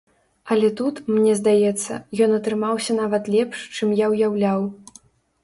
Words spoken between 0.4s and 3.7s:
Але тут, мне здаецца, ён атрымаўся нават лепш,